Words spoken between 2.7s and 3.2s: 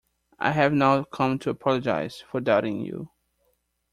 you.